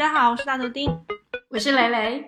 [0.00, 0.88] 家好，我是大头丁，
[1.50, 2.24] 我是蕾蕾，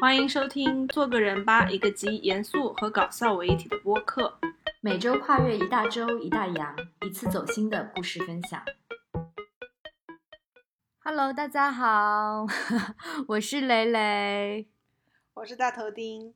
[0.00, 4.38] 欢迎收听《做个人吧》，一个集严肃和搞笑为一体的播客，
[4.80, 6.74] 每周跨越一大洲一大洋，
[7.06, 8.62] 一次走心的故事分享。
[11.00, 12.46] Hello，大家好，
[13.28, 14.66] 我是蕾蕾，
[15.34, 16.32] 我是大头丁。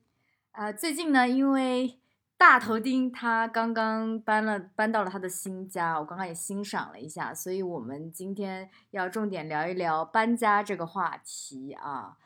[0.52, 1.99] 呃，最近呢，因为
[2.40, 12.16] 大头钉他刚刚搬了，搬到了他的新家，我刚刚也欣赏了一下，所以我们今天要重点聊一聊搬家这个话题啊。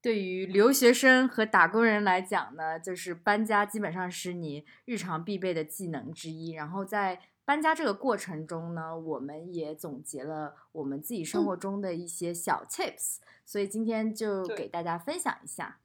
[0.00, 6.52] 对于留学生和打工人来讲呢，就是搬家基本上是你日常必备的技能之一。
[6.52, 15.78] 然后在搬家这个过程中呢，我们也总结了我们自己生活中的一些小 tips，所以今天就给大家分享一下。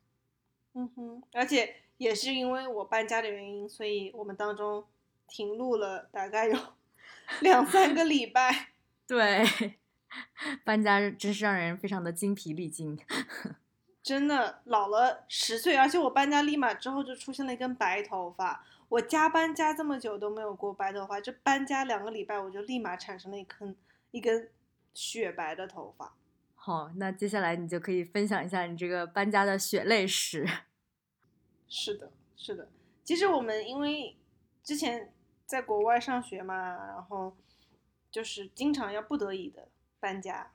[0.75, 1.77] 嗯哼，而且。
[1.99, 4.85] 也是因为我搬家的原因，所以我们当中
[5.27, 6.57] 停录了大概有
[7.41, 8.69] 两三个礼拜。
[9.05, 9.77] 对，
[10.63, 12.97] 搬家真是让人非常的精疲力尽。
[14.01, 18.65] 真的老了十岁，而且我搬家立马之后就出现了一根白头发。
[18.87, 23.75] 我加班加这么久都没有过白头发，这搬家两个礼拜我就立马产生了一根
[24.11, 24.49] 一根
[24.93, 26.15] 雪白的头发。
[26.55, 30.47] 好，那接下来你就可以分享一下你这个搬家的血泪史。
[31.69, 32.67] 是的，是的。
[33.03, 34.17] 其实我们因为
[34.63, 35.13] 之前
[35.45, 36.55] 在国外上学嘛，
[36.87, 37.35] 然后
[38.11, 39.67] 就是经常要不得已的
[39.99, 40.51] 搬家。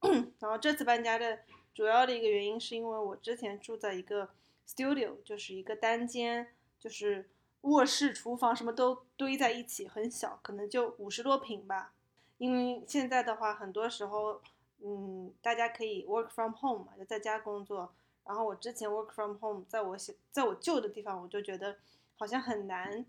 [0.40, 1.40] 然后这次搬家的
[1.74, 4.30] 主要的一个原因是因为我之前住在一个
[4.66, 7.30] studio，就是一个单间，就是
[7.62, 11.94] 卧室、厨房什么都堆在一起，很小，可能就五十多平吧。
[12.36, 14.42] 因为现在的话，很多时候，
[14.82, 17.94] 嗯，大家可以 work from home 嘛，就在家工作。
[18.24, 21.76] 然后我之前 work from home，在我在在我旧的地方，我就觉得
[22.16, 23.04] 好像很难，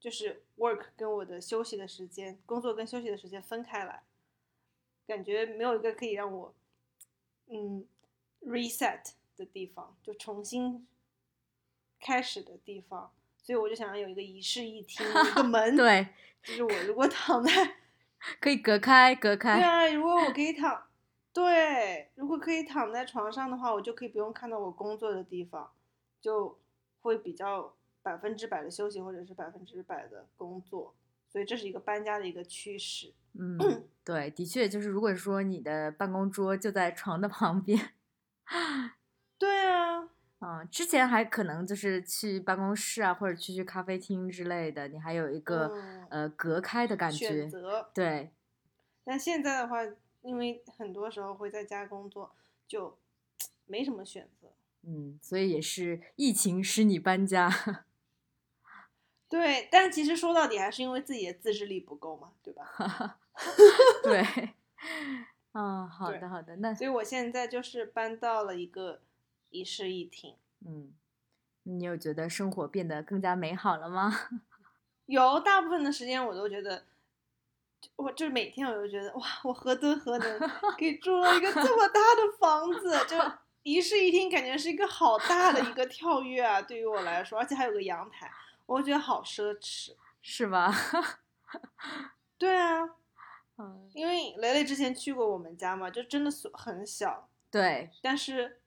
[0.00, 4.02] 就是 work 跟我的休息的时间，工作跟休息的时间分开来，
[5.06, 6.54] 感觉没有一个可以让我，
[7.48, 7.86] 嗯
[8.46, 10.86] ，reset 的地方，就重新
[12.00, 16.08] 开始的地方，所以我就想要有一个一室一厅，一个 门，对，
[16.42, 17.76] 就是我如果躺在，
[18.40, 20.86] 可以隔开，隔开，对啊，如果我可以躺。
[21.34, 25.72] 对，如果可以躺在床上的话，我就可以不用看到我工作的地方，
[26.20, 26.60] 就
[27.00, 30.94] 会比较百分之百的休息，或者是百分之百的工作。
[31.28, 33.12] 所以这是一个搬家的一个趋势。
[33.32, 33.58] 嗯，
[34.04, 37.90] 对，的确就是，如果说你的办公桌就在床的旁边，
[39.36, 40.08] 对啊，
[40.38, 45.76] 嗯，之前还可能就是去办公室啊，或者去去咖啡厅之类的，你还有一个
[46.10, 47.26] 呃隔开的感觉。
[47.26, 48.30] 选择对，
[49.02, 49.80] 但现在的话。
[50.24, 52.34] 因为很多时候会在家工作，
[52.66, 52.98] 就
[53.66, 54.52] 没什么选择。
[54.82, 57.48] 嗯，所以也是疫情使你搬家。
[59.28, 63.18] 对，但其实说到底还是因为自己的自制力不够嘛，对吧？
[64.02, 64.50] 对。
[65.52, 69.02] 嗯，好的好的，那所以我现在就是搬到了一个
[69.50, 70.36] 一室一厅。
[70.66, 70.92] 嗯，
[71.64, 74.12] 你有觉得生活变得更加美好了吗？
[75.06, 76.84] 有，大部分的时间我都觉得。
[77.96, 83.16] 我就是每天我就觉得哇，我何德何能，给住了一个这么大的房子，就
[83.62, 86.60] 一室一厅，感觉是一个好大的一个跳跃啊！
[86.60, 88.30] 对于我来说，而且还有个阳台，
[88.66, 90.74] 我觉得好奢侈，是吗？
[92.38, 92.82] 对啊，
[93.58, 98.60] 嗯，因为雷雷之前去过我们家嘛，就真的是很小，对，但是。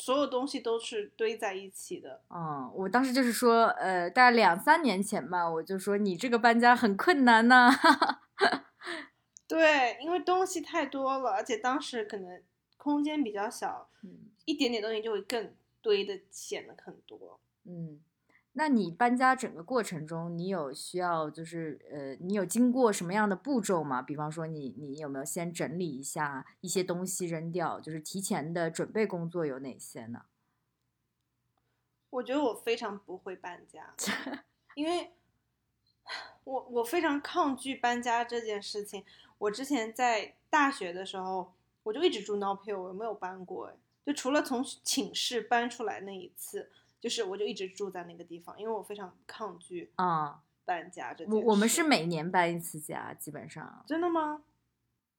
[0.00, 2.22] 所有东西都是堆在一起的。
[2.30, 7.70] 嗯，我当时就是说，呃，大概两三年前吧，我就说你这个搬家很困难呐。
[9.46, 12.42] 对，因为东西太多了，而且当时可能
[12.76, 13.90] 空间比较小，
[14.46, 17.40] 一点点东西就会更堆的显得很多。
[17.64, 18.00] 嗯。
[18.60, 24.02] 那你搬家整个过程中，你有需要就是呃，你有经过什么样的步骤吗？
[24.02, 30.26] 比方说，你你有没有先整理一下一些东西扔掉，就是提前的准备工作有哪些呢？
[32.10, 33.94] 我觉得我非常不会搬家，
[34.76, 35.14] 因为
[36.44, 39.02] 我我非常抗拒搬家这件事情。
[39.38, 43.72] 我之前在大学的时候，我就一直住 North Hill，我没有搬过，
[44.04, 46.70] 就除了从寝室搬出来那一次。
[47.00, 51.24] 就是我就一直住在那个地方，因为我非常抗拒啊搬家这。
[51.26, 53.82] 我我们是每年搬一次家，基本上。
[53.86, 54.42] 真的吗？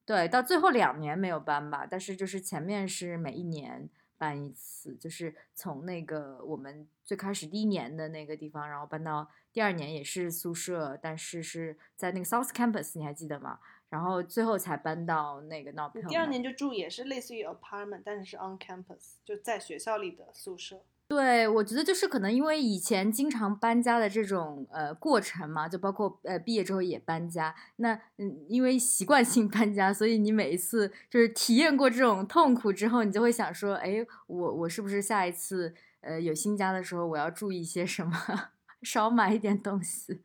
[0.04, 3.88] 对，到最后两年没有搬吧，但是就是前面是每一年
[4.18, 13.58] 搬一次，就是从那个我们最开始第一年的那个地方，然后搬到第二年也是宿舍，但是是在那个 South Campus，你还记得吗？
[13.90, 16.08] 然后最后才搬到那个 North。
[16.08, 20.82] 第二年就住也是类似于 apartment，但是是 on campus，就在学校里的宿舍。
[21.14, 38.12] 对，我觉得就是可能因为以前经常搬家的这种呃过程嘛，就包括呃毕业之后也搬家，那嗯因为习惯性搬家，所以你每一次就是体验过这种痛苦之后，你就会想说，哎，我我是不是下一次呃有新家的时候，我要注意一些什么，
[38.82, 40.22] 少买一点东西。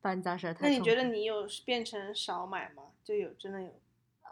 [0.00, 2.84] 搬家实在太那你觉得你有变成少买吗？
[3.02, 3.68] 就有真的有，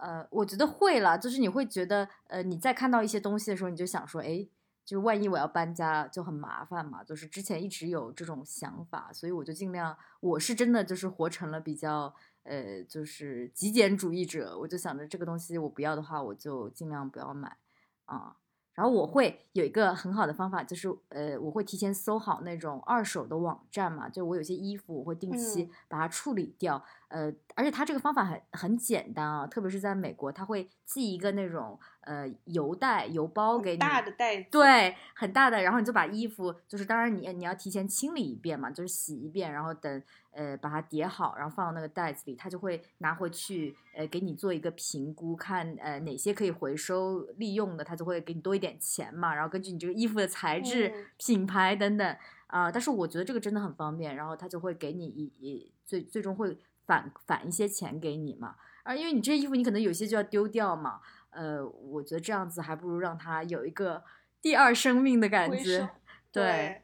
[0.01, 4.47] 呃，我觉得会了，就是你会觉得，呃，你在看到一些东西的时候，你就想说，哎，
[4.87, 7.05] 就万一我要搬家就很麻烦嘛。
[7.05, 14.57] 就是之前一直有这种想法，所以我就尽量，我是真的就是活成了比较，呃，就是极简主义者。
[14.61, 17.59] 我就想着这个东西我不要的话，我就尽量不要买
[18.07, 18.37] 啊。
[18.75, 51.07] 然后我会有一个很好的方法，就是呃，我会提前搜好那种二手的网站嘛，就我有些衣服我会定期嗯把它处理掉，呃，而且它这个方法很很简单啊，特别是在美国，它会寄一个那种呃邮袋邮包给你，大的袋子，，对，很大的，然后你就把衣服，就是当然你你要提前清理一遍嘛，就是洗一遍，然后等呃把它叠好，然后放到那个袋子里，他就会拿回去呃给你做一个评估，看呃哪些可以回收利用的，他就会给你多一点钱嘛，然后根据你这个衣服的材质、嗯。
[51.19, 52.17] 品牌等等。
[52.49, 61.01] 啊、但是我觉得这个真的很方便，然后他就会给你一一最最终会返返一些钱给你嘛，而，因为你这些衣服你可能有些就要丢掉嘛，
[61.31, 64.05] 呃，我觉得这样子还不如让它有一个
[64.41, 65.91] 第二生命的感觉。
[66.33, 66.83] 对，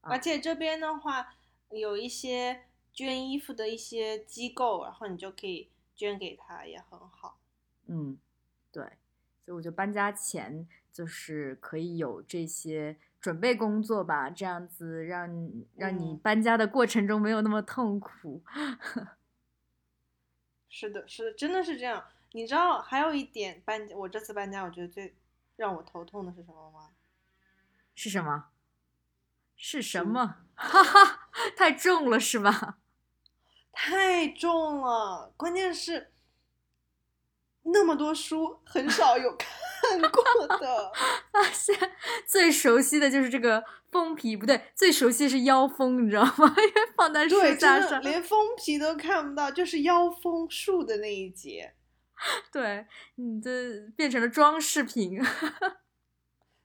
[0.00, 1.34] 啊而且这边的话
[1.70, 2.62] 有一些
[2.92, 7.38] 捐衣服的一些机构，然后你就可以捐给他，也很好。
[7.86, 8.16] 嗯，
[8.72, 8.82] 对，
[9.44, 15.26] 所以我觉得搬家前就是可以有这些准备工作吧，这样子让
[15.76, 18.44] 让你嗯搬家的过程中没有那么痛苦。
[20.68, 22.04] 是的，是的，真的是这样。
[22.32, 25.16] 你知道还有一点搬家，我这次搬家，我觉得最
[25.56, 26.90] 让我头痛的是什么吗？
[27.94, 28.48] 是什么？
[29.56, 30.36] 是什么？
[30.54, 32.76] 哈哈，太重了是吧？
[33.72, 36.12] 太重了，关键是
[37.64, 40.92] 那么多书，很少有看过的。
[41.32, 41.76] 发现
[42.26, 46.54] 最熟悉的就是这个封皮，不对，最熟悉的是腰封，你知道吗？
[46.58, 48.00] 因为放在书对，架上。
[48.02, 51.74] 连封皮都看不到，就是腰封树的那一节。
[52.52, 55.20] 对，你这变成了装饰品。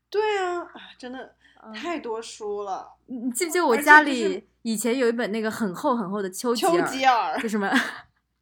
[0.10, 2.94] 对啊，啊真的嗯太多书了。
[3.08, 7.70] 你你记不记得我家里以前有一本那个很厚很厚的丘吉丘，吉尔就什么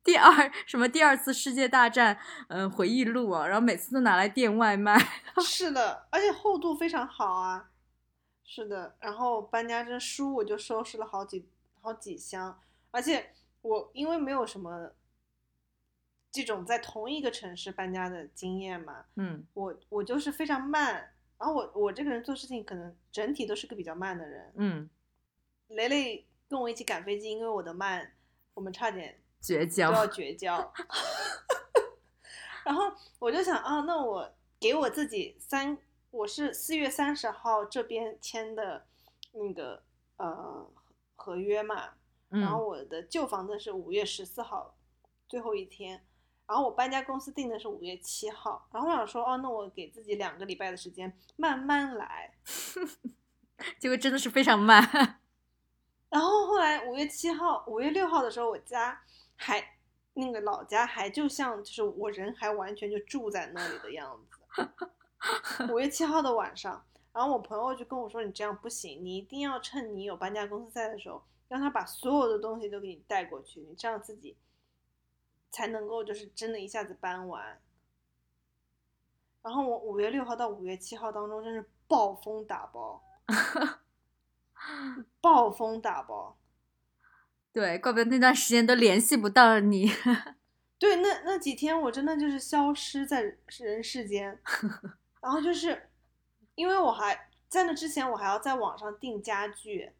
[0.07, 2.17] 第二什么第二次世界大战
[2.47, 4.97] 嗯、回忆录啊，然后每次都拿来垫外卖。
[5.43, 7.71] 是的，而且厚度非常好啊。
[8.45, 11.49] 是的，然后搬家这书我就收拾了好几
[11.81, 12.57] 好几箱，
[12.91, 14.91] 而且我因为没有什么
[16.31, 24.53] 这种在同一个城市搬家的经验嘛，嗯我我就是非常慢，然后我我这个人做事情可能整体都是个比较慢的人。
[24.55, 24.89] 嗯，
[25.67, 28.13] 雷雷跟我一起赶飞机，因为我的慢，
[28.53, 29.19] 我们差点
[29.55, 30.07] 绝都要交。
[30.07, 30.73] 绝交。
[32.65, 35.77] 然后我就想啊，那我给我自己三，
[36.11, 38.85] 我是四月三十号这边签的
[39.31, 39.83] 那个
[40.17, 40.69] 呃
[41.15, 41.91] 合约嘛，
[42.29, 44.75] 然后嗯我的旧房子是五月十四号
[45.29, 46.05] 最后一天，
[46.45, 52.33] 然后我搬家公司定的是五月七号，然后我想说哦，那我给自己两个礼拜的时间慢慢来。
[53.79, 54.81] 结果真的是非常慢。
[56.09, 59.01] 然后后来五月七号、五月六号的时候，我家
[59.37, 59.63] 还
[60.13, 64.37] 那个老家还就像就是我人还完全就住在那里的样子。
[65.71, 66.83] 五月七号的晚上，
[67.13, 74.35] 然后我朋友就跟我说：“你这样不行，你一定要趁你有搬家公司在的时候，让他把所有的东西都给你带过去，你这样自己
[75.51, 77.61] 才能够就是真的一下子搬完。”
[79.43, 83.03] 然后我五月六号到五月七号当中真是暴风打包，
[85.21, 86.37] 暴风打包。
[87.57, 89.89] 对，怪不得那段时间都联系不到你。
[90.77, 94.39] 对，那那几天我真的就是消失在人世间，
[95.19, 95.89] 然后就是
[96.53, 99.91] 因为我还在那之前，我还要在网上订家具、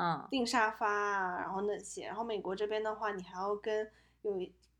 [0.00, 0.26] 嗯。
[0.30, 3.90] 订沙发啊，然后那些，然后美国这边的话，你还要跟
[4.22, 4.32] 有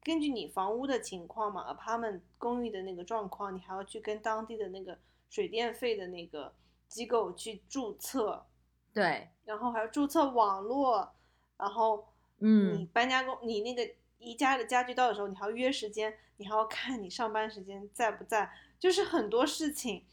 [0.02, 4.98] 根据你房屋的情况嘛，apartment 公寓的那个状况，你还要去跟当地的那个
[5.28, 6.54] 水电费的那个
[6.88, 8.46] 机构去注册，
[8.94, 11.12] 对，然后还要注册网络，
[11.58, 12.08] 然后
[12.42, 20.04] 你嗯，搬家公，你那个宜家的家具到的时候，你还要约时间，你还要看你上班时间在不在，就是很多事情。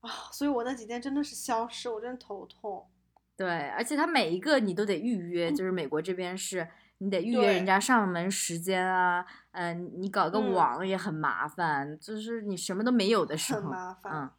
[0.00, 2.88] 啊，所以我那几天真的是消失，我真的头痛。
[3.36, 10.52] 对，而且他每一个你都得预约，就是美国这边是你得预约人家上门时间啊，嗯、你搞个嗯。
[10.52, 14.30] 网也很麻烦，就是你什么都没有的时候很，麻烦嗯，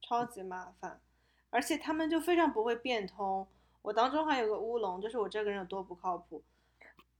[0.00, 1.00] 超级麻烦，
[1.50, 3.46] 而且他们就非常不会变通。
[3.82, 6.44] 我当中还有个乌龙，就是我这个人有多不靠谱。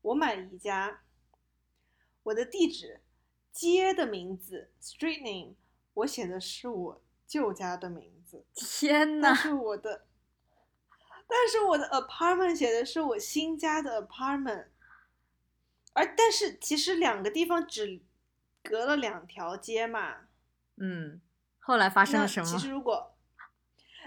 [0.01, 1.03] 我买宜家，
[2.25, 3.01] 我的地址、
[3.53, 5.55] 街的名字 （street name）
[5.95, 10.07] 我写的是我舅家的名字，天呐，但是我的，
[11.27, 14.67] 但是我的 apartment 写的是我新家的 apartment，
[15.93, 18.03] 而但是其实两个地方只
[18.63, 20.29] 隔了两条街嘛。
[20.77, 21.21] 嗯，
[21.61, 22.47] 后来发生了什么？
[22.47, 23.12] 其实如果，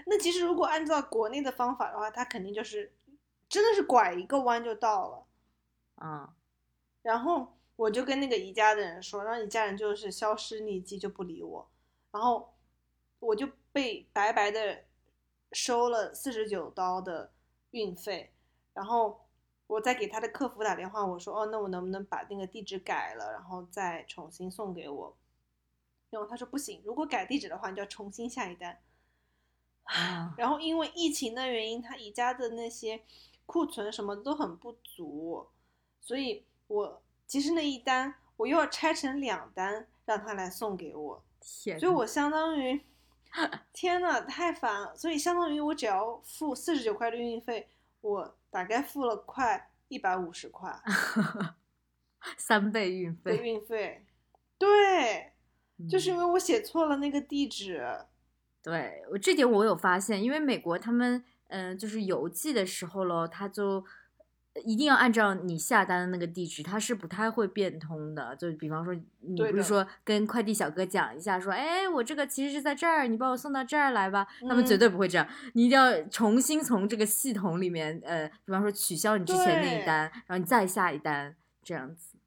[0.08, 2.92] 那其实如果按照国内的方法的话，他肯定就是
[3.48, 5.26] 真的是拐一个弯就到了。
[5.96, 6.32] 嗯，
[7.02, 11.68] 然后我就跟那个宜家的人说，然后宜家人就是消失匿迹，就不理我。
[12.12, 12.54] 然后
[13.18, 14.84] 我就被白白的
[15.50, 17.32] 收了四十九刀的
[17.72, 18.32] 运费。
[18.72, 19.26] 然后
[19.66, 25.16] 我再给他的客服打电话，我说哦，那我能不能把那个地址改了，然后再重新送给我？
[26.10, 28.78] 然后他说不行，如果改地址的话，你就要重新下一单。
[29.86, 33.00] 啊，然后因为疫情的原因，他宜家的那些
[33.46, 35.46] 库存什么都很不足，
[36.00, 42.80] 所以我其实那一单我又要拆成两单让他来送给我，天，所以我相当于，
[43.72, 44.96] 天呐，太烦了。
[44.96, 47.68] 所以相当于我只要付四十九块的运费，
[48.00, 50.76] 我大概付了快一百五十块
[52.36, 54.04] 三倍运费，运费。
[54.58, 55.32] 对，
[55.88, 57.86] 就是因嗯为我写错了那个地址。
[58.66, 63.84] 对我这点我有发现，因为美国他们嗯、呃就是邮寄的时候咯，他就
[64.64, 68.34] 一定要按照你下单的那个地址，他是不太会变通的。
[68.34, 82.18] 就比方说，你不是说跟快递小哥讲一下，说，哎，我这个其实是在这儿，你把我送到这儿来吧，他们绝嗯对不会这样，你一定要重新从这个系统里面，呃，比方说取消你之前那一单，然后你再下一单，这样子，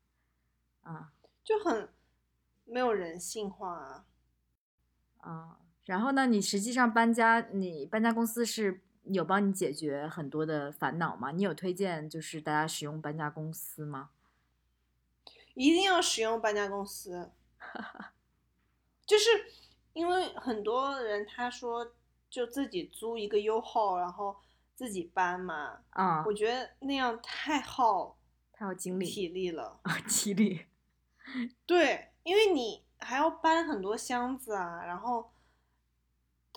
[0.84, 1.10] 啊
[1.44, 1.90] 就很
[2.64, 4.06] 没有人性化啊。
[5.18, 5.58] 啊。
[5.90, 11.32] 然后呢，你实际上搬家，你搬家公司是有帮你解决很多的烦恼吗？
[11.32, 14.12] 你有推荐就是大家使用搬家公司吗？
[15.56, 17.32] 一定要使用搬家公司，
[19.04, 19.30] 就是
[19.94, 21.92] 因为很多人他说
[22.30, 24.38] 就自己租一个 U 号，然后
[24.76, 28.16] 自己搬嘛，啊，我觉得那样太耗
[28.54, 29.80] 太耗精力体力了。
[29.82, 30.68] 啊， 体力，
[31.66, 35.32] 对，因为你还要搬很多箱子啊，然后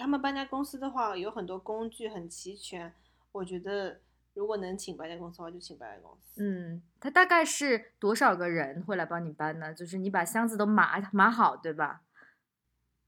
[0.03, 2.93] 他们搬家公司的话有很多工具很齐全，
[3.31, 4.01] 我觉得
[4.35, 6.43] 如果能请搬家公司的话，就请搬家公司。
[6.43, 9.73] 嗯，他大概是多少个人会来帮你搬呢？
[9.73, 12.03] 就是你把箱子都码码好，对吧？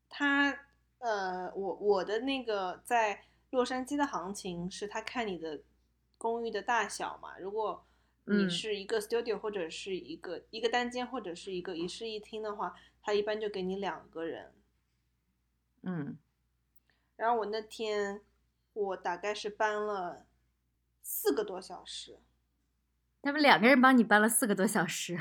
[0.09, 0.57] 他
[0.99, 5.65] 呃，我我的那个在洛杉矶的行情是他看你的
[6.17, 7.85] 公寓的大小嘛，如果
[8.27, 14.53] 你嗯是一个 studio 或者是一个一个单间或者是一个一室一厅的话，他一般就给你两个人。
[15.83, 16.17] 嗯，
[17.17, 18.21] 然后我那天
[18.73, 20.27] 我大概是搬了
[21.03, 22.19] 四个多小时，
[23.23, 25.19] 他们两个人帮你搬了四个多小时，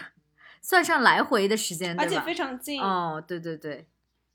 [0.62, 2.00] 算上来回的时间？
[2.00, 2.82] 而且非常近。
[2.82, 3.88] 哦，对对对，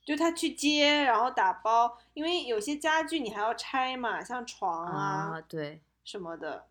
[0.04, 6.66] 就他去接，然后打包，因为有些家具你还要拆嘛，像床啊，对，什么的。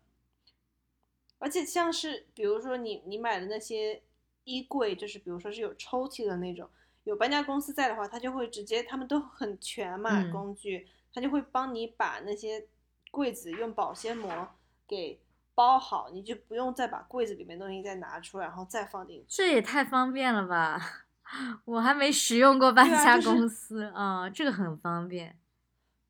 [1.40, 4.02] 而且像是比如说你你买的那些
[4.42, 6.68] 衣柜，就是比如说是有抽屉的那种，
[7.08, 12.66] 有搬家公司在的话，他就会直接他们都很全嘛、嗯工具，他就会帮你把那些
[13.10, 14.48] 柜子用保鲜膜
[14.86, 15.18] 给
[15.54, 19.24] 包好，你就不用再把柜子里面东西再拿出来，然后再放进去。
[19.26, 20.78] 这也太方便了吧！
[21.64, 25.38] 我还没使用过搬家对啊就是公司啊、这个很方便，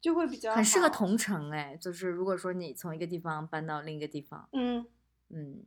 [0.01, 1.77] 就会比较很适合同城哎。
[1.77, 4.85] 就是如果说你从一个地方搬到另一个地方，嗯，
[5.29, 5.65] 嗯，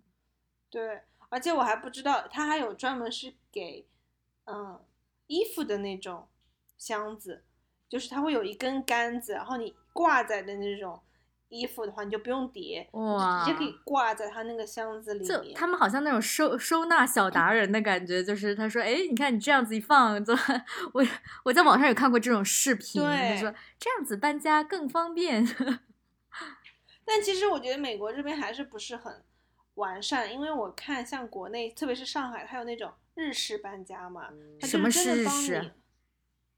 [0.69, 3.87] 对，而且我还不知道，它还有专门是给
[4.45, 4.79] 嗯
[5.31, 6.27] 衣服的那种
[6.77, 7.45] 箱子，
[7.87, 10.99] 就是它会有一根杆子，然后你挂在的那种
[11.47, 15.53] 衣服的话，你就不用叠，你就直接可以挂在它那个箱子里。
[15.53, 20.33] 他们好像那种收收纳小达人的感觉，就是他说，哎，你看你这样子一放，就
[20.91, 21.05] 我
[21.45, 25.47] 我在网上有看过这种视频，他对说这样子搬家更方便。
[27.05, 29.23] 但其实我觉得美国这边还是不是很
[29.75, 35.71] 完善，因为我看像国内，特别是上海，它有那种日式搬家嘛，它什么是日式你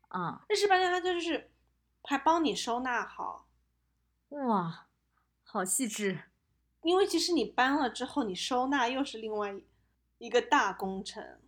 [0.09, 1.51] 啊、日式搬家，它就是
[2.03, 3.47] 还帮你收纳好。
[4.29, 4.87] 哇，
[5.43, 6.23] 好细致。
[6.83, 9.55] 因为其实你搬了之后，你收纳又是另外
[10.17, 11.39] 一个大工程。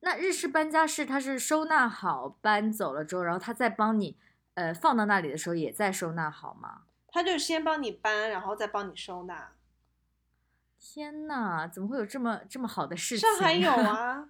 [0.00, 4.16] 那日式搬家是它是收纳好搬走了之后，然后他再帮你
[4.54, 6.84] 呃放到那里的时候也在收纳好吗？
[7.08, 9.52] 他就先帮你搬，然后再帮你收纳。
[10.80, 13.28] 天呐，怎么会有这么这么好的事情？
[13.28, 14.28] 上海有， 啊，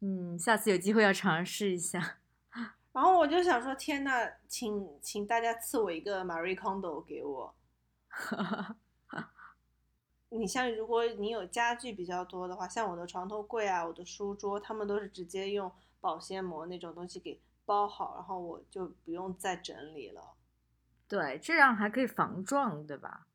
[0.00, 2.18] 嗯，下次有机会要尝试一下。
[2.52, 7.54] 然 然后我就想说，天呐，请请大家赐我一个 Marie Kondo 给我。
[10.30, 20.34] 你像如果你有家具比较多的话，像我的床头柜啊，我的书桌，他们都是直接用保鲜膜那种东西给包好，然后我就不用再整理了。
[21.06, 23.27] 对，这样还可以防撞，对吧？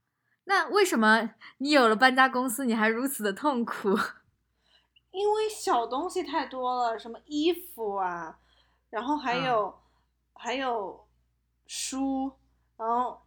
[0.45, 3.89] 那为什么你有了搬家公司，你还如此的痛苦？
[5.11, 8.39] 因为小东西太多了，什么衣服啊，
[8.89, 9.73] 然后还有、
[10.33, 11.07] 还有
[11.67, 12.33] 书，
[12.77, 13.21] 然后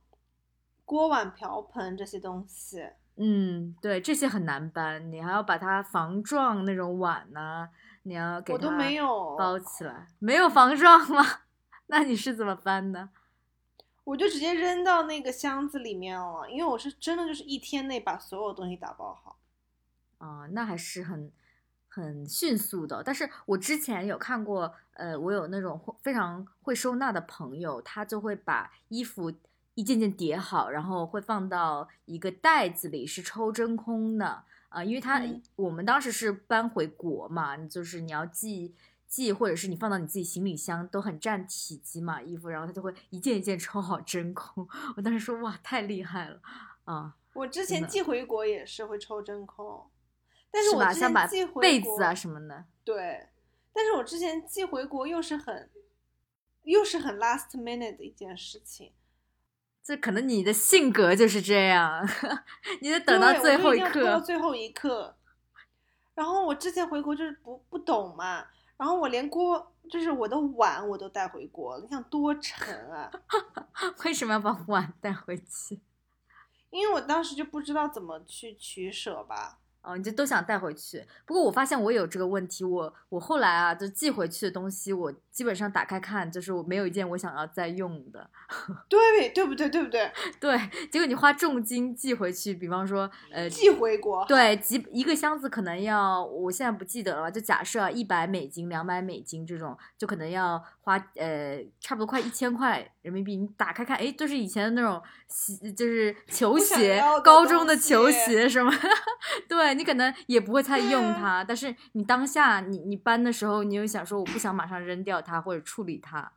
[0.85, 2.85] 锅碗瓢盆这些东西。
[3.19, 7.69] 嗯，对，这些很难搬，你还要把它防撞那种碗呐、
[8.03, 11.25] 你要给它我都没有包起来，没有防撞吗？
[11.89, 13.09] 那你是怎么搬的？
[14.07, 19.37] 我就直接扔到那个箱子里面了，因为我是真的就是一天内把所有东西打包好。
[20.19, 21.33] 啊、那还是很
[21.89, 23.03] 很迅速的。
[23.03, 29.33] 但是我之前有看过，呃，我有那种会非常会收纳的朋友，他就会把衣服
[29.75, 38.73] 一件件叠好，然后会放到一个袋子里，是抽真空的啊、因为他、嗯我们当时是搬回国嘛，就是你要寄。
[39.17, 44.69] 寄或者是你放到你自己行李箱都很占体积嘛，衣服，然后它就会一件一件抽好真空。
[44.97, 46.41] 我当时说哇，太厉害了
[46.85, 47.17] 啊！
[47.33, 49.91] 我之前寄回国也是会抽真空，
[50.51, 50.85] 但是我？
[50.93, 53.29] 之前寄回国被子啊什么的，对，
[53.73, 55.71] 但是我之前寄回国又是很
[56.65, 58.93] 又是很 last minute 的一件事情，
[59.83, 62.07] 这可能你的性格就是这样，
[62.83, 64.21] 你得等到最后一刻。
[64.21, 65.17] 最后一刻。
[66.15, 73.11] 然后我之前回国就是不不懂嘛，然后我连锅就是我的碗我都带回国，你想多沉啊！
[74.05, 75.81] 为什么要把碗带回去？
[76.71, 79.59] 因为我当时就不知道怎么去取舍吧。
[79.87, 81.05] 哦，你就都想带回去。
[81.25, 88.29] 不过我发现我有这个问题，我我后来啊，就寄回去的东西，我基本上打开看，就是我没有一件我想要再用的。
[88.91, 89.69] 对对不对？
[89.69, 90.11] 对不对？
[90.41, 90.59] 对，
[90.91, 103.37] 结果你花重金寄回去，比方说，呃，寄回国，对，几一个箱子可能要，我现在不记得了，就假设一百美金、两百美金这种，就可能要花呃差不多快一千块人民币。
[103.37, 108.73] 你打开看，哎，都是以前的那种鞋，就是球鞋高中的球鞋什么，
[109.49, 116.33] 对你可能也不会太用它，但是你当下你你搬的时候，你又想说我不想马上扔掉它或者处理它，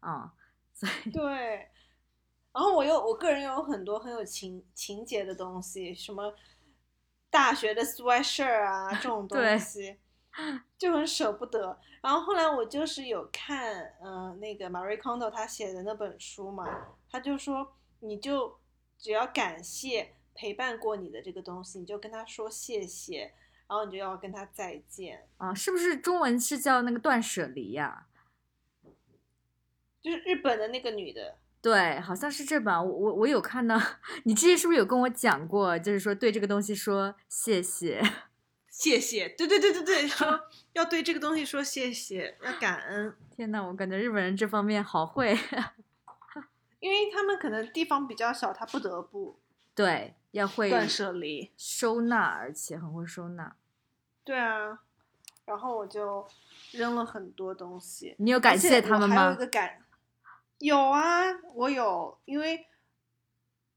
[0.00, 0.32] 啊、
[0.72, 1.70] 所以对，
[2.52, 6.34] 然后我又我个人又有很多很有情情节的东西，什么
[7.30, 9.98] 大学的 sweatshirt 啊这种东西，
[10.78, 11.78] 就很舍不得。
[12.00, 16.68] 然后后来我就是有看，嗯、那个 Marie Kondo 他写的那本书嘛，
[17.10, 18.60] 他就说你就
[18.98, 23.32] 只要感谢陪伴过你的这个东西，你就跟他说谢谢，
[23.68, 25.26] 然后你就要跟他再见。
[25.38, 28.06] 啊，是不是中文是叫那个断舍离呀、
[30.02, 33.80] 就是日本的那个女的，对，好像是这本，我我我有看到，
[34.24, 38.02] 你之前是不是有跟我讲过，就是说对这个东西说谢谢？
[38.68, 43.16] 谢谢，对对对对对，说要对这个东西说谢谢，要感恩。
[43.30, 45.30] 天呐，我感觉日本人这方面好会，
[46.80, 49.38] 因为他们可能地方比较小，他不得不
[49.76, 51.52] 对，要会断舍离。
[51.56, 53.56] 收纳，而且很会收纳。
[54.24, 54.80] 对啊，
[55.44, 56.26] 然后我就
[56.72, 58.16] 扔了很多东西。
[58.18, 59.36] 你有感谢他们吗还有一？
[59.36, 59.84] 个感，
[60.58, 62.66] 有啊，我有，因为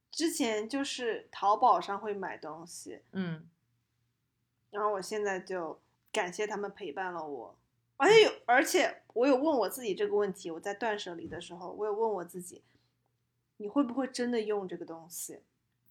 [0.09, 3.47] 之前就是淘宝上会买东西，嗯，
[4.71, 5.79] 然后我现在就
[6.11, 7.55] 感谢他们陪伴了我，
[7.97, 12.63] 而且有，而且我有问我自己这个问题，我在断舍离的时候，我有问我自己，
[13.57, 15.41] 你会不会真的用这个东西？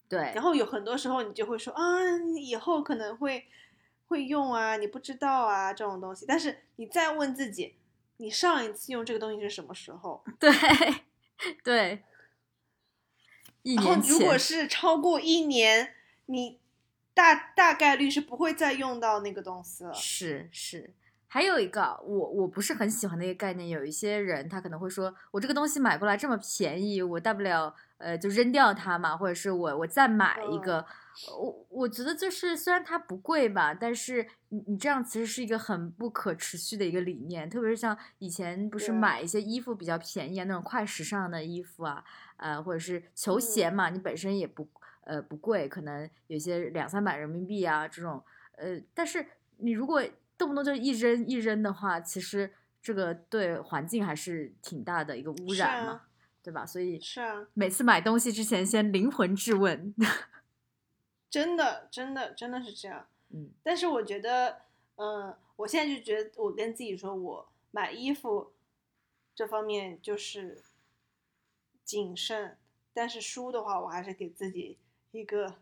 [0.09, 1.81] 对然，后有很多时候你就会说啊，
[2.39, 3.45] 以后可能会
[4.07, 6.25] 会用啊，你不知道啊这种东西。
[6.27, 7.75] 但是你再问自己，
[8.17, 10.23] 你上一次用这个东西是什么时候？
[10.39, 10.51] 对，
[11.63, 12.03] 对，
[13.63, 15.93] 一然后如果，是超过一年，
[16.27, 16.59] 你
[17.13, 19.93] 大大概率是不会再用到那个东西了。
[19.93, 20.93] 是是。
[21.27, 30.85] 还有一个，我我不是很喜欢的一个概念，有一些人他可能会说，我这个东西买过来这么便宜，我大不了呃就扔掉它嘛，或者是我我再买一个。
[31.35, 42.03] 我我觉得就是虽然它不贵吧，但是你你这样其实是一个很不可持续的一个理念，特别是像以前不是买一些衣服比较便宜啊，那种快时尚的衣服啊，
[42.37, 44.67] 呃或者是球鞋嘛，你本身也不
[45.05, 48.23] 呃不贵，可能有些两三百人民币啊这种，
[48.55, 49.25] 呃，但是
[49.57, 50.03] 你如果
[50.37, 56.07] 动不动就一扔一扔的话，其实这个对环境还是挺大的一个污染嘛，啊
[56.43, 56.65] 对吧？
[56.65, 59.93] 所以是啊，每次买东西之前先灵魂质问，
[61.29, 63.07] 真的真的真的是这样。
[63.29, 64.61] 嗯但是我觉得，
[64.95, 68.53] 嗯，我现在就觉得，我跟自己说，我买衣服
[69.35, 70.63] 这方面就是
[71.83, 72.57] 谨慎，
[72.93, 74.77] 但是书的话，我还是给自己
[75.11, 75.55] 一个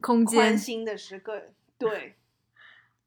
[0.00, 1.50] 空间宽心的时刻。
[1.76, 2.14] 对，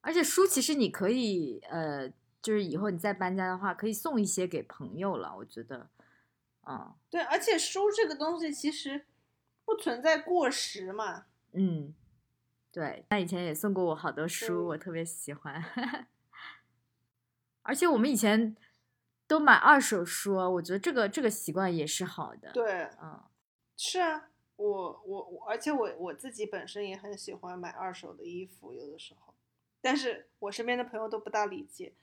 [0.01, 2.09] 而且书其实你可以呃，
[2.41, 5.35] 就是以后你再搬家的话，可以送一些给朋友了。
[5.37, 5.89] 我觉得，
[6.61, 9.05] 啊，对，而且书这个东西其实
[9.63, 11.25] 不存在过时嘛。
[11.53, 11.93] 嗯，
[12.71, 15.63] 对，他以前也送过我好多书，我特别喜欢。
[17.63, 18.55] 而且我们以前
[19.27, 23.21] 都买二手书，我觉得这个这个习惯也是好的。，对，嗯，
[23.77, 29.35] 是啊，我我我，而且我我自己本身也很喜欢买二手的衣服，有的时候，
[29.81, 31.93] 但是我身边的朋友都不大理解，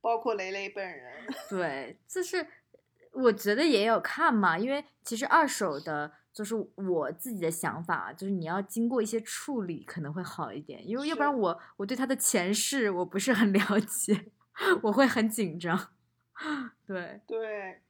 [0.00, 1.12] 包括雷雷本人。
[1.50, 2.46] 对，就是
[3.12, 14.30] 我觉得也有看嘛，因为其实二手的，就是我自己的想法，就是你要经过一些处理可能会好一点，因为要不然我我对他的前世我不是很了解，
[14.84, 15.92] 我会很紧张。
[16.86, 17.82] 对，对，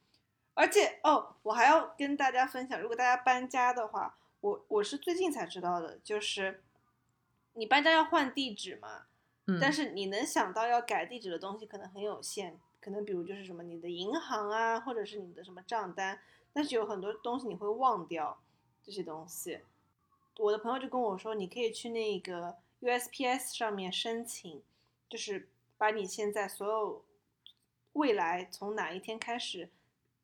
[0.54, 6.62] 而且哦，我还要跟大家分享，如果大家搬家的话，我我是最近才知道的，就是
[7.54, 9.06] 你搬家要换地址嘛，
[9.46, 16.20] 嗯，但是你能想到要改地址的东西可能很有限，可能比如就是什么你的银行啊，或者是你的什么账单，
[16.52, 18.42] 但是有很多东西你会忘掉
[18.82, 19.60] 这些东西。
[20.38, 24.62] 我的朋友就跟我说，你可以去那个 USPS 上面申请，
[25.08, 27.04] 就是把你现在所有
[27.92, 29.68] 未来从哪一天开始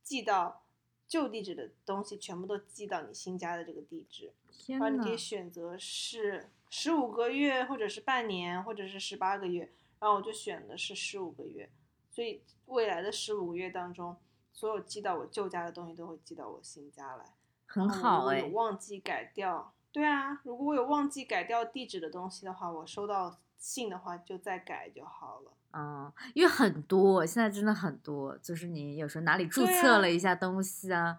[0.02, 0.62] 寄到
[1.06, 4.32] 旧地址的东西，全部都寄到你新家的这个地址。
[4.66, 9.72] 然后你可以选择是十五个月，或者是半年，或者是十八个月。
[10.00, 11.68] 然后我就选的是十五个月，
[12.08, 14.16] 所以未来的十五个月当中，
[14.52, 17.34] 所有寄到我旧家的东西都会寄到我新家来。
[17.66, 25.52] 很好哎、忘记改掉，对啊，如果我有忘记改掉地址的东西的话，我收到信的话就再改就好了。
[25.72, 31.18] 嗯，因为很多现在真的很多，就是你有时候哪里注册了一下东西啊，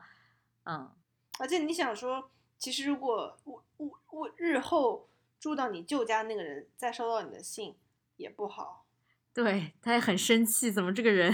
[0.64, 0.90] 嗯，
[1.38, 5.09] 而且你想说，其实如果我我我日后
[5.40, 7.76] 住到你舅家那个人再收到你的信
[8.18, 8.86] 也不好。
[9.34, 11.34] 对，他也很生气，怎么这个人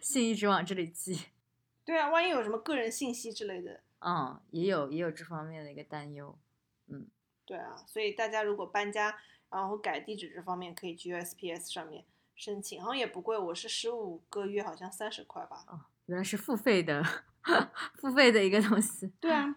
[0.00, 1.26] 信一直往这里寄？
[1.84, 6.38] 对啊，万一有什么个人信息之类的，嗯，也有也有这方面的一个担忧。
[6.88, 7.08] 嗯
[7.46, 9.16] 对啊，所以大家如果搬家
[9.48, 15.64] 然后改地址这方面，可以去 USPS 上面申请，好像也不贵，我是十五个月，好像三十块吧。
[15.68, 17.02] 哦，原来是付费的，
[17.94, 19.12] 付费的一个东西。
[19.20, 19.56] 对啊，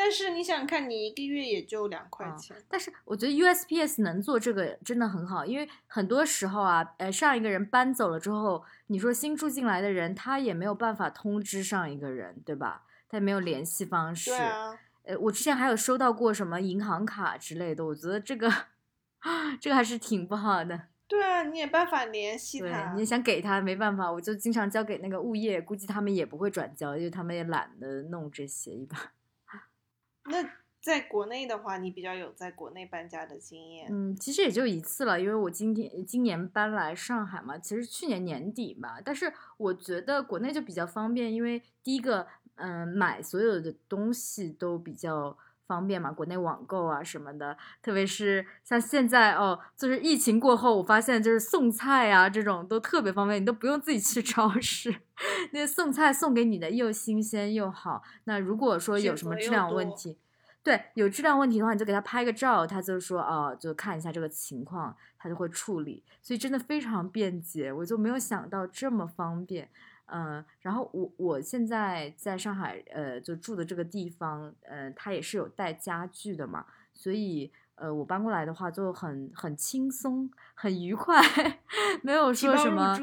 [0.00, 2.56] 但是你想想看，你一个月也就两块啊钱。
[2.68, 12.84] 但是我觉得 USPS 能做这个真的很好，因为很多时候啊，呃，上一个人搬走了之后，你说新住进来的人，他也没有办法通知上一个人，对吧？
[13.08, 14.30] 他也没有联系方式。
[14.30, 18.48] 对啊，呃，我之前还有收到过什么银行卡之类的，我觉得这个
[19.60, 20.82] 这个还是挺不好的。
[21.08, 23.04] 对啊，你也办法联系对，他你。
[23.04, 28.98] 想给他，没办法，我就经常交给那个物业，估计他们也不会转交，因为他们也懒得弄这些，一般。
[30.28, 30.48] 那
[30.80, 33.88] 在国内的话，你比较有在国内搬家的经验。
[33.90, 39.00] 嗯，其实也就一次了，因为我今天今年搬来上海嘛，其实去年年底吧。
[39.04, 45.36] 但是我觉得国内就比较方便，因为第一个，嗯、买所有的东西都比较
[45.68, 47.56] 方便嘛，国内网购啊什么的。
[47.80, 54.92] 特别是像现在哦，就是疫情过后，我发现就是送菜啊这种都特别方便，你都不用自己去超市，
[55.52, 58.02] 那送菜送给你的又新鲜又好。
[58.24, 60.18] 那如果说有什么质量问题，
[60.64, 69.68] 对，有质量问题的话，你就给他拍个照，他就说哦，就看一下这个情况，他就会处理，所以真的非常便捷，我就没有想到这么方便。
[70.10, 81.20] 嗯，然后我我现在在上海，呃，就住的这个地方，呃，它也是有带家具的嘛，所以呃，我搬过来的话就很很轻松，很愉快，
[82.02, 82.96] 没有说什么，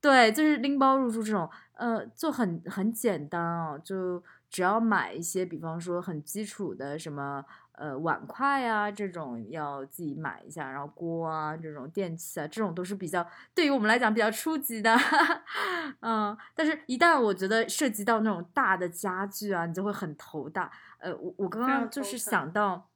[0.00, 14.96] 对，就是拎包入住这种，呃，就很很简单哦，就只要买一些，比方说很基础的什么呃碗筷啊这种要自己买一下，然后锅啊这种电器啊这种都是比较对于我们来讲比较初级的，
[16.00, 20.70] 嗯，但是一旦我觉得涉及到那种大的家具啊，你就会很头大。
[20.98, 22.88] 呃，我我刚刚就是想到。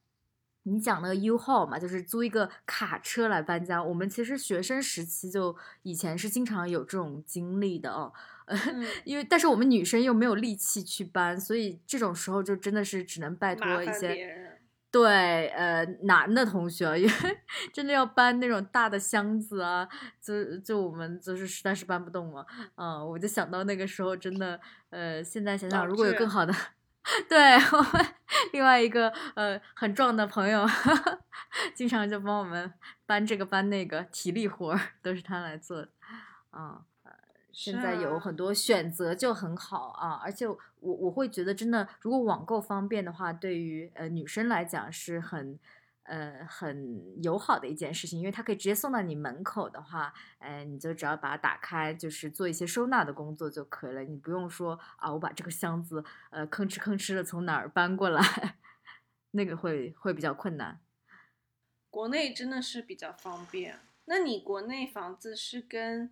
[0.65, 3.83] 你讲那个 U Haul 嘛，就是租一个卡车来搬家。
[3.83, 8.12] 我们其实学生时期就以前是经常有这种经历的哦，呃，
[8.53, 14.49] 嗯 因为但是我们女生又没有力气去搬，所以这种时候就真的是只能拜托一些。
[14.91, 17.12] 对呃男的同学，因为
[17.73, 19.88] 真的要搬那种大的箱子啊，
[20.21, 24.61] 就就我们就是实在是搬不动了，嗯，我就想到那个时候真的，
[24.91, 26.53] 呃，现在想想如果有更好的。
[27.27, 28.07] 对我们
[28.53, 30.65] 另外一个呃很壮的朋友，
[31.75, 32.71] 经常就帮我们
[33.07, 35.88] 搬这个搬那个，体力活儿都是他来做的。
[36.51, 36.83] 啊。
[37.53, 45.59] 现在有很多选择就很好啊，而且我我会觉得真的，如果网购方便的话，对于呃女生来讲是很
[46.05, 58.57] 呃很友好的一件事情，因为它可以直接送到你门口的话，哎，你就只要把它打开，就是做一些收纳的工作就可以了，你不用说啊，我把这个箱子呃吭哧吭哧的从哪儿搬过来，
[59.33, 60.81] 那个会会比较困难。
[61.91, 66.11] 国内真的是比较方便，那你国内房子是跟？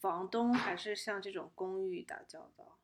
[0.00, 2.78] 房东还是像这种公寓打交道，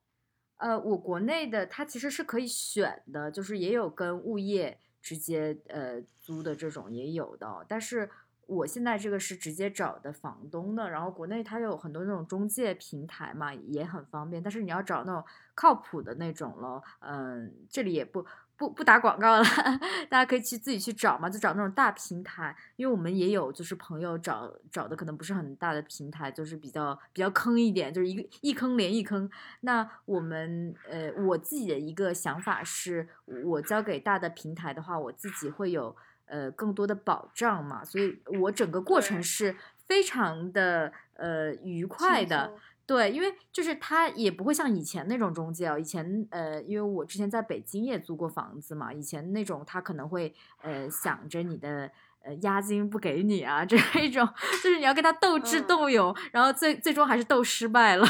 [0.58, 8.10] 呃，我国内的它其实是可以选的，就是也有跟物业直接呃租的这种也有的，但是
[8.46, 15.24] 我现在这个是直接找的房东的，然后国内它有很多那种中介平台嘛，也很方便，但是你要找那种
[15.54, 18.24] 靠谱的那种咯，嗯，这里也不。
[18.56, 19.44] 不不打广告了，
[20.08, 29.28] 大家可以去自己去找嘛，就找那种大平台，因为我们也有就是朋友找找的可能不是很大的平台，就是比较比较坑一点，就是一个一坑连一坑。
[29.60, 33.06] 那我们呃我自己的一个想法是，
[33.44, 39.54] 我交给大的平台的话，我自己会有呃更多的保障嘛，所以我整个过程是
[39.86, 42.54] 非常的呃愉快的。
[42.86, 51.90] 对，因为就是他也不会像以前那种中介哦，以前呃，因为我之前在北京也租过房子嘛，以前那种他可能会呃想着你的。
[52.26, 54.28] 呃，押金不给你啊，这一种
[54.64, 58.04] 就是你要跟他斗智斗勇，然后最最终还是斗失败了。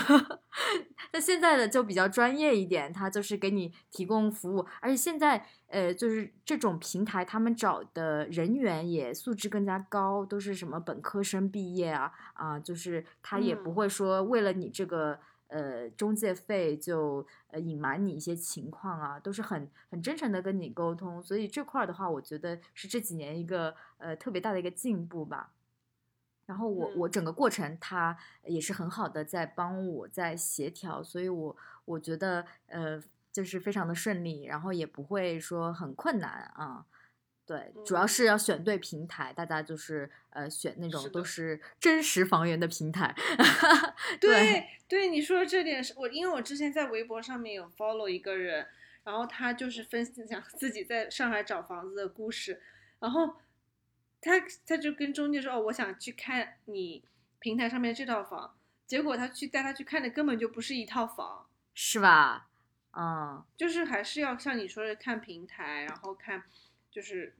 [1.12, 15.18] 那现在的就比较专业一点，他就是给你提供服务，而且现在呃，就是这种平台，他们找的人员也素质更加高，都是什么本科生毕业啊啊，就是他也不会说为了你这个。
[15.48, 25.52] 呃，中介费就呃隐瞒你一些情况啊，都是很很真诚的跟你沟通，所以这块儿的话，我觉得是这几年一个呃特别大的一个进步吧。
[26.46, 36.86] 然后我我整个过程他也是很好的在帮我在协调，所以我我觉得呃就是非常的顺利，然后也不会说很困难啊。
[37.46, 43.14] 对，主要是要选对平台，大家就是呃选那种都是真实房源的平台。
[44.20, 48.66] 对对，你说这点是我，因为我之前在微博上面有 follow 一个人，
[49.04, 52.60] 然后他就是分享自己在上海找房子的故事，
[52.98, 53.36] 然后
[54.20, 54.32] 他
[54.66, 57.04] 他就跟中介说，哦，我想去看你
[57.38, 58.56] 平台上面这套房，
[58.88, 62.48] 结果他去带他去看的根本就不是一套房，是吧？
[62.98, 66.42] 嗯，就是还是要像你说的看平台，然后看。
[66.96, 67.34] 就是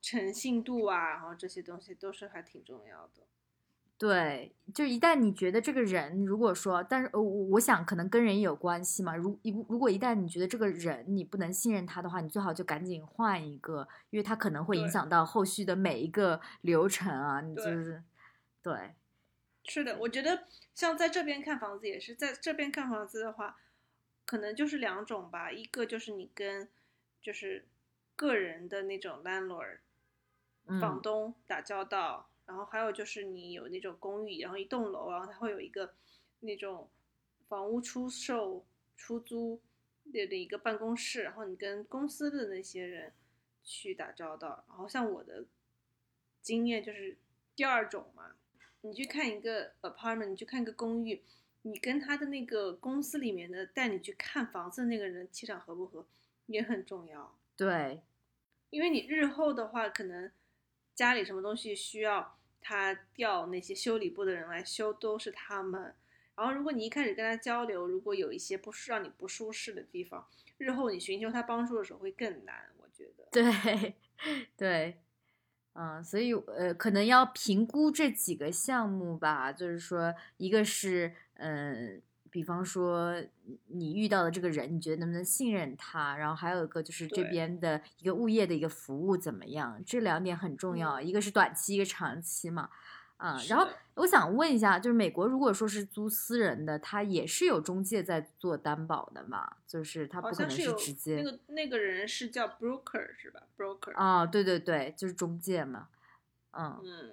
[0.00, 3.26] 诚信度啊，然后这些东西都是还挺重要的。
[3.98, 9.16] 对，就一旦你觉得这个人，如果说，但是呃，我想可能跟人也有关系嘛。
[9.16, 17.40] 如一如果一旦你觉得这个人你不能信任他的话，你最好就赶紧换一个，因为他可能会影响到后续的每一个流程啊。
[17.40, 18.00] 你就是
[18.62, 18.94] 对，
[19.64, 23.56] 是的，我觉得像在这边看房子也是，在这边看房子的话，
[24.24, 26.68] 可能就是两种吧，一个就是你跟
[27.20, 27.66] 就是。
[28.16, 29.78] 个人的那种 landlord，
[30.80, 35.94] 房东打交道，然后还有就是你有那种公寓，然后一栋楼，然后它会有一个
[36.40, 36.88] 那种
[37.48, 38.64] 房屋出售、
[38.96, 39.60] 出租
[40.12, 43.12] 的的一个办公室，然后你跟公司的那些人
[43.64, 44.64] 去打交道。
[44.68, 45.44] 然后像我的
[46.40, 47.16] 经验就是
[47.56, 48.36] 第二种嘛，
[48.82, 51.22] 你去看一个 apartment，你去看一个公寓，
[51.62, 56.06] 你跟他的那个公司里面的带你去看房子的那个人气场合不合
[56.46, 57.36] 也很重要。
[57.58, 58.02] 对，
[58.70, 60.30] 因为你日后的话，可能
[60.94, 65.94] 家里什么东西需要他调那些修理部的人来修，都是他们。
[66.34, 70.26] 然后如果你一开始跟他交流，如果有一些不是让你不舒适的地方，
[70.58, 72.70] 日后你寻求他帮助的时候会更难。
[72.78, 73.94] 我觉得， 对，
[74.56, 75.02] 对，
[75.74, 82.02] 嗯，所以呃，可能要评估这几个项目吧，就是说，一个是嗯。
[82.32, 83.14] 比方说，
[83.66, 86.16] 你遇到的这个人，你觉得能不能信任他？
[86.16, 89.78] 然后还有一个就是这边的一个物业的一个服务怎么样？
[89.84, 92.70] 这两点很重要，一个是短期，一个长期嘛。
[93.18, 99.58] 啊，然后我想问一下，就是美国如果说是租私人的，他也是有中介在做担保的嘛？
[99.66, 105.88] 就是他不可能是直接那个那个人是叫 broker 是吧？broker 啊，对对对，就是中介嘛。
[106.52, 107.12] 嗯嗯，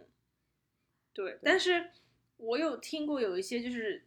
[1.13, 1.91] 对，但是
[2.37, 4.05] 我有听过有一些就是。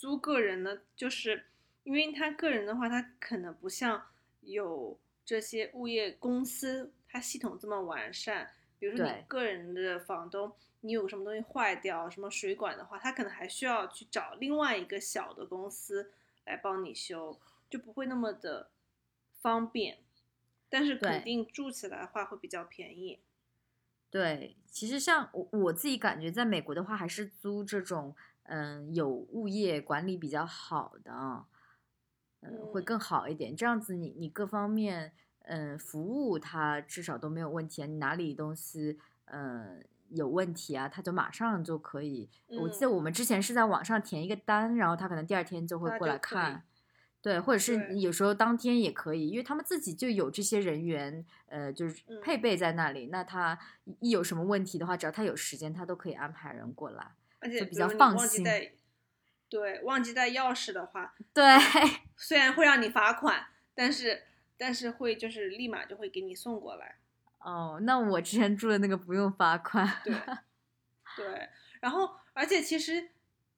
[0.00, 1.44] 租个人呢，就是
[1.82, 4.02] 因为他个人的话，他可能不像
[4.40, 8.54] 有这些物业公司，它系统这么完善。
[8.78, 16.10] 比如说你个人的房东，你有什么东西坏掉，什么水管的话，他可能还需要去找另外一个小的公司
[16.46, 18.70] 来帮你修，就不会那么的
[19.42, 19.98] 方便。
[20.70, 23.18] 但是肯定住起来的话会比较便宜。
[24.08, 28.16] 对，其实像我我自己感觉，在美国的话，还是租这种
[28.50, 31.46] 嗯有物业管理比较好的啊，
[32.40, 33.54] 嗯，会嗯更好一点。
[33.54, 42.28] 这样子你你各方面嗯服务他至少都没有问题啊，你哪里东西嗯有问题啊，他就马上就可以。
[42.60, 46.64] 我记得嗯我们之前是在网上填一个单，然后他可能第二天就会过来看。
[47.22, 53.08] 对，或者是有时候当天也可以，因为他们自己就有这些人员，呃，就是嗯配备在那里。
[53.08, 57.12] 那他一一有什么问题的话，只要他有时间，他都可以安排人过来。
[57.40, 58.72] 而且比较放心忘记带，
[59.48, 61.44] 对，忘记带钥匙的话，对，
[62.16, 64.22] 虽然会让你罚款，但是
[64.56, 66.96] 但是会就是立马就会给你送过来。
[67.38, 69.88] 哦，那我之前住的那个不用罚款。
[70.04, 70.14] 对，
[71.16, 71.48] 对，
[71.80, 73.08] 然后而且其实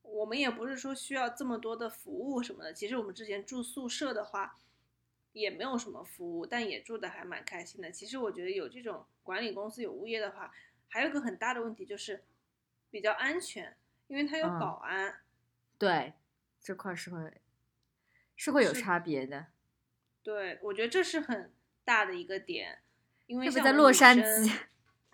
[0.02, 4.56] 我们也不是说需要这么多的服务什么的，其实我们之前住宿舍的话
[5.32, 7.90] 也没有什么服务，但也住的还蛮开心的。
[7.90, 10.52] 其实我觉得有这种管理公司有物业的话，
[10.86, 12.22] 还有一个很大的问题就是
[12.92, 13.74] 比较安全，
[14.06, 15.22] 因为它有嗯保安。
[15.78, 16.12] 对，
[16.60, 17.40] 这块儿是会
[18.36, 19.46] 是会有差别的，
[20.22, 21.50] 对，我觉得这是很
[21.84, 22.82] 大的一个点，
[23.26, 24.58] 因为像洛杉矶。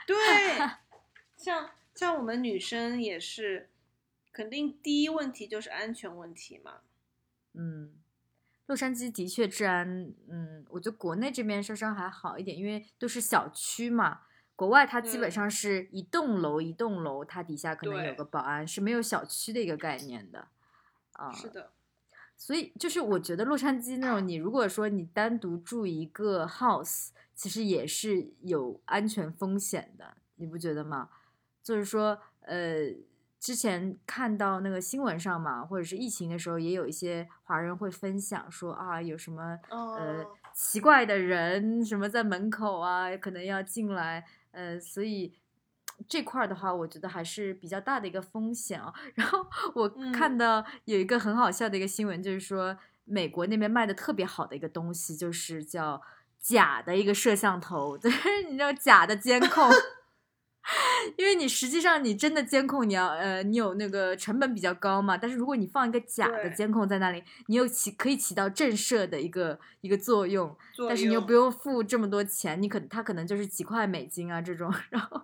[0.07, 0.17] 对，
[1.37, 3.71] 像像我们女生也是，
[4.33, 6.81] 肯定第一问题就是安全问题嘛。
[7.55, 7.95] 嗯，
[8.67, 14.23] 洛杉矶的确治安，嗯，我觉得国内这边稍稍还好一点，因为都是小区嘛。
[14.59, 20.49] 国外它基本嗯上是一栋楼一栋楼，它底下可能有个保安，是没有小区的一个概念的。
[21.13, 21.71] 啊、是的，
[22.37, 31.09] 所以就是我觉得洛杉矶那种，你如果说你单独住一个 house，其实也是有安全风险的，你不觉得吗？
[31.63, 32.93] 就是说，呃，
[33.39, 45.35] 之前看到那个新闻上嘛，或者是疫情的时候，也有一些华人会分享说啊，有什么呃哦奇怪的人什么在门口啊，可能要进来，呃，所以。
[46.09, 48.95] 这块儿的话，我觉得还是比较大的一个风险啊。
[49.17, 56.01] 然后我看嗯到有一个很好笑的一个新闻，就是说美国那边卖的特别好的一个东西，就是叫
[56.39, 59.69] 假的一个摄像头， 就是你知道假的监控。
[61.17, 65.17] 因为你实际上你真的监控，你要呃，你有那个成本比较高嘛。
[65.17, 75.23] 但是如果你放一个假的监控在那里，你又起可以起到震慑的一个一个作用，作但是你又不用付这么多钱，你可它可能就是几块美金啊这种，然后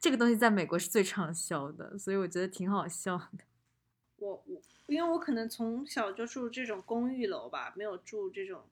[0.00, 3.44] 这个东西在美国是最畅销的，所以我觉得挺好笑的。
[4.16, 8.64] 我我因为我可能从小就住这种公寓楼吧，没有住这种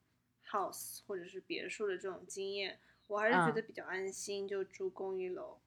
[0.50, 5.58] house 或者是别墅的这种经验，我还是觉嗯得比较安心，就住公寓楼。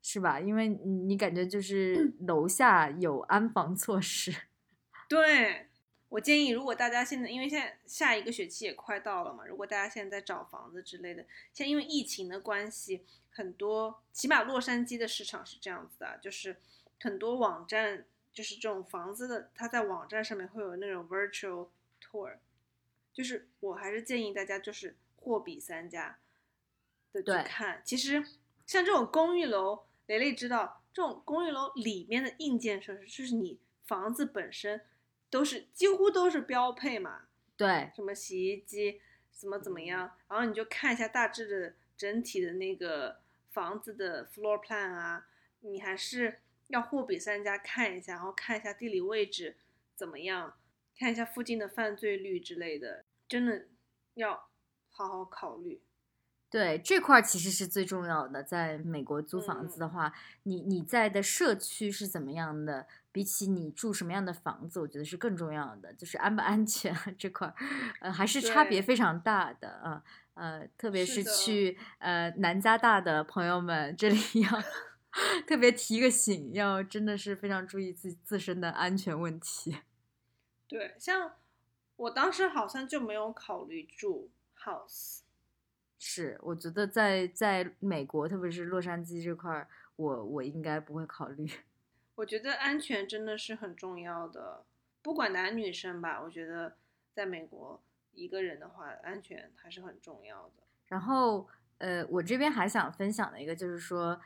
[0.00, 0.38] 是吧？
[0.40, 4.32] 因为你你感觉就是 楼下有安防措施，
[5.08, 5.66] 对，
[6.08, 16.56] 我建议，如果大家现在因为现在下一个学期也快到了嘛，如果大家现在在找房子之类的，现在因为疫情的关系，很多起码洛杉矶的市场是这样子的，就是
[17.00, 21.68] 很多网站就是这种房子的，它在网站上面会有那种 virtual
[22.00, 22.36] tour，
[23.12, 26.18] 就是我还是建议大家就是货比三家
[27.22, 27.82] 的去看。
[27.84, 28.24] 其实
[28.66, 34.84] 像这种公寓楼，雷雷知道，这种公寓楼里面的硬件设施，就是你房子本身
[35.30, 39.00] 都是几乎都是标配嘛，对，什么洗衣机，
[39.30, 45.26] 怎么怎么样，然后你就看一下大致的整体的那个房子的 floor plan 啊，
[45.60, 49.56] 你还是要货比三家看一下，然后看一下地理位置
[49.94, 50.56] 怎么样，
[50.98, 53.66] 看一下附近的犯罪率之类的，真的
[54.14, 54.48] 要
[54.90, 55.80] 好好考虑。
[56.50, 58.42] 对，这块儿其实是最重要的。
[58.42, 60.12] 在美国租房子的话，
[60.44, 67.54] 你你在的社区是怎么样的，比起你住什么样的房子，我觉得是更重要的，就是安不安全这块儿，
[68.00, 70.02] 呃，还是差别非常大的啊。
[70.32, 74.62] 呃，特别是去呃南加大的朋友们，这里 要
[75.46, 79.78] 特别提个醒，要真的是非常注意自自身的安全问题。
[80.66, 81.32] 对，像
[81.96, 85.20] 我当时好像就没有考虑住 house。
[85.98, 91.50] 是，我觉得在在美国，特别是洛杉矶这块儿，我我应该不会考虑。
[92.14, 94.64] 我觉得安全真的是很重要的，
[95.02, 96.76] 不管男女生吧，我觉得
[97.12, 97.82] 在美国
[98.12, 100.62] 一个人的话，安全还是很重要的。
[100.86, 104.20] 然后，呃，我这边还想分享的一个就是说，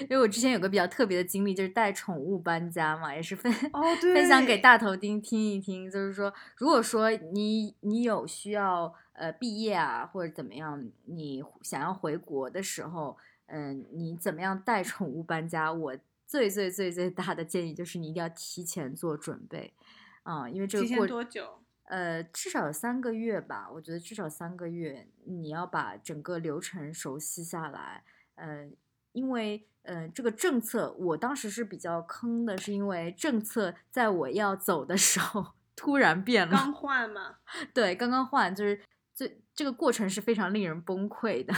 [0.00, 3.82] 因为我之前有个比较特别的经历，就是带宠物搬家嘛，也是分哦，
[4.14, 5.90] 分享给大头丁听一听。
[5.90, 13.16] 就是说，如果说你你有需要呃毕业啊或者怎么样，你想要回国的时候，
[13.46, 15.70] 嗯、你怎么样带宠物搬家？
[15.72, 19.74] 我最最最最大的建议就是你一定要提前做准备，
[20.22, 21.60] 啊、因为这个过多久？
[21.84, 28.02] 呃，至少有三个月吧，我觉得至少三个月，你要把整个流程熟悉下来。
[28.36, 28.66] 呃，
[29.14, 37.36] 因为呃，这个政策我当时是比较坑的，是因为政策在我要走的时候 突然变了，刚换嘛，
[37.74, 38.80] 对，刚刚换，就是
[39.14, 41.54] 这这个过程是非常令人崩溃的。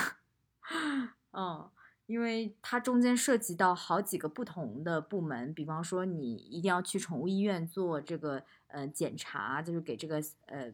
[1.33, 1.71] 嗯，
[2.07, 10.73] 因为它中间涉及到好几个不同的部门，比方说你一定要去宠物医院做这个呃检查，就是给这个呃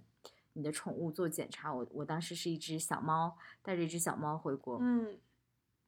[0.54, 1.72] 你的宠物做检查。
[1.74, 5.18] 我我当时是一只小猫，带着一只小猫回国，嗯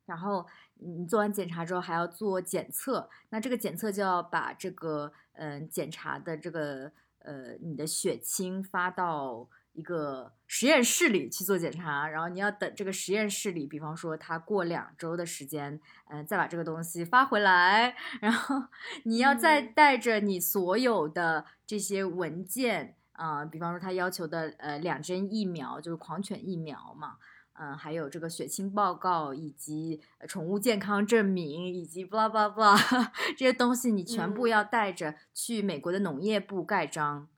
[0.06, 15.80] 然后你做完检查之后还要做检测，那这个检测就要把这个嗯、呃检查的这个呃你的血清发到一个实验室里去做检查，然后你要等这个实验室里，比方说它过两周的时间，
[16.10, 18.64] 嗯、再把这个东西发回来， 然后
[19.04, 27.16] 你要再嗯带着你所有的这些文件啊、比方说他要求的呃两针疫苗，就是狂犬疫苗嘛。
[27.58, 32.76] 嗯，还有这个血清报告，以及呃宠物健康证明，以及 blah blah blah
[33.36, 37.28] 这些东西，你全部嗯要带着去美国的农业部盖章。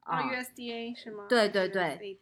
[0.00, 1.26] 啊啊，，USDA 是吗？
[1.28, 2.18] 对对对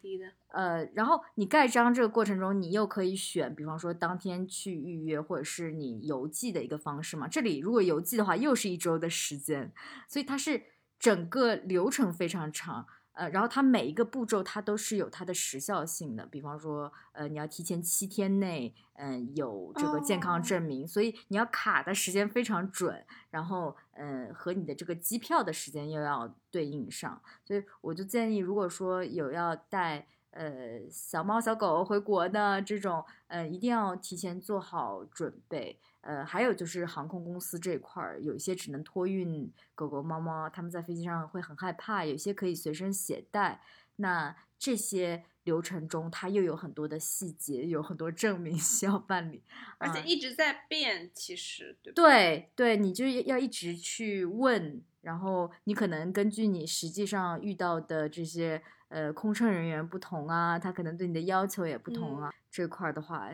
[0.53, 7.27] 呃，然后你盖章这个过程中，你又可以选，比方说当天去预约，或者是你邮寄的一个方式嘛。
[7.27, 9.71] 这里如果邮寄的话，又是一周的时间，
[10.07, 10.61] 所以它是
[10.99, 12.85] 整个流程非常长。
[13.13, 35.79] 呃，然后它每一个步骤它都是有它的时效性的，比方说，呃，你要提前七天内，嗯、有这个健康哦证明，所以你要卡的时间非常准，然后，嗯、和你的这个机票的时间又要对应上，所以我就建议，如果说有要带呃小猫小狗回国的这种，呃，一定要提前做好准备。
[36.01, 43.61] 呃，还有就是航空公司这块儿，有一些只能托运狗狗、猫猫，他们在飞机上会很害怕；有些可以随身携带。
[43.97, 49.43] 那这些流程中，它又有很多的细节，有很多证明 需要办理，
[49.77, 62.33] 而且啊一直在变，其实对对对，你就要一直去问，然后你可能根据你实际上遇到的这些呃空乘人员不同啊，他可能对你的要求也不同啊。
[62.49, 63.29] 这块儿的话，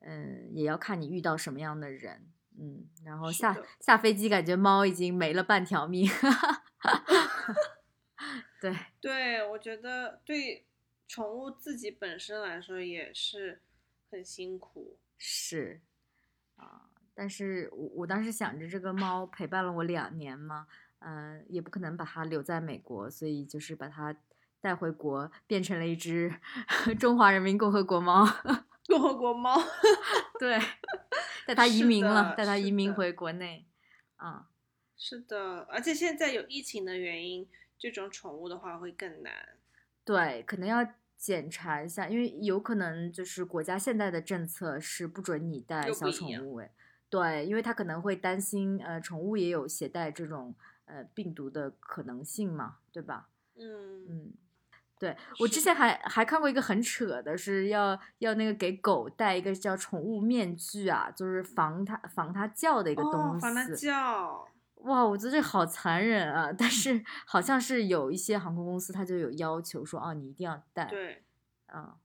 [0.00, 2.26] 嗯，也要看你遇到什么样的人，
[2.58, 6.08] 嗯，然后下下飞机感觉猫已经没了半条命，
[8.60, 10.66] 对，对，我觉得对
[11.06, 13.62] 宠物自己本身来说也是
[14.10, 14.98] 很辛苦。
[15.18, 15.80] 是
[16.56, 20.66] 啊，但是我我当时想着这个猫陪伴了我两年嘛，
[21.00, 24.16] 嗯、也不可能把它留在美国，所以就是把它
[24.60, 26.34] 带回国，变成了一只
[26.98, 28.26] 中华人民共和国猫。
[28.90, 29.56] 共和国猫，
[30.38, 30.58] 对，
[31.46, 33.64] 带它移民了，带它移民回国内。
[34.16, 34.48] 啊，
[34.96, 39.32] 是的，而且现在有疫情的原因，这种宠物的话会更难。
[40.04, 40.86] 对，可能要
[41.16, 46.70] 检查一下，因为有可能就是国家现在的政策是不准你带小宠物，哎，
[47.08, 53.28] 对，因为他可能会担心，呃，宠物也有携带这种呃病毒的可能性嘛，对吧？
[53.56, 54.32] 嗯，嗯，
[55.00, 63.86] 对我之前还还看过一个很扯的，是要要那个给狗戴一个叫宠物面具啊，就是防它防它叫的一个哦东，防它西。
[63.86, 64.46] 叫，
[64.82, 66.52] 哇，我觉得这好残忍啊！
[66.52, 70.84] 但是好像是有一些航空公司它就有要求说，哦，你一定要戴。
[70.84, 71.24] 对。
[71.66, 71.96] 啊、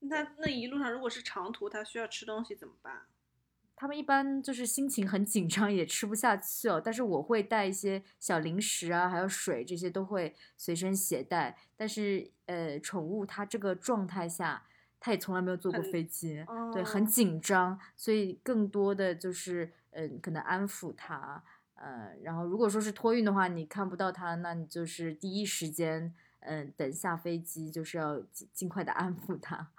[0.00, 3.02] 那那一路上如果是长途，它需要吃东西怎么办？
[3.80, 6.82] 他们一般就是心情很紧张，也吃不下去哦。
[6.84, 11.56] 但是我会带一些小零食啊，还有水，这些都会随身携带。
[11.76, 14.64] 但是呃，宠物它这个状态下，
[14.98, 21.44] 它也从来没有坐过飞机，对，很哦紧张，所以更多的就是嗯、呃可能安抚它。
[21.74, 29.70] 呃，然后如果说是托运的话，你看不到它，那你就是第一时间，嗯、等下飞机就是要尽尽快的安抚它，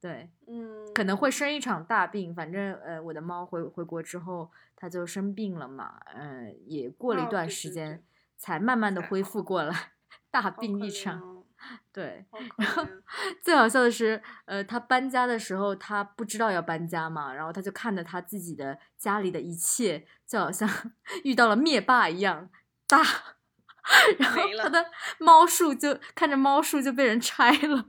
[0.00, 0.30] 对。
[0.46, 8.02] 嗯，可能会生一场大病，反正呃，我的猫回回国之后，它就生病了嘛，呃，也过了一哦段时间，对
[8.36, 9.92] 才慢慢的恢复过来，
[10.30, 11.20] 大病一场。
[11.20, 11.34] 哦
[11.92, 12.24] 对，
[12.56, 12.86] 然后。
[13.42, 20.68] 最好笑的是，呃，他搬家的时候，他不知道要搬家嘛，然后他就看着他自己的家里的一切，就好像
[21.24, 22.48] 遇到了灭霸一样
[22.86, 23.02] 大，
[24.18, 24.86] 然后没了他的
[25.18, 27.86] 猫树就看着猫树就被人拆了，